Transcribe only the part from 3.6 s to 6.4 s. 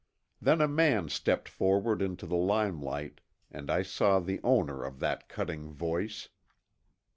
I saw the owner of that cutting voice.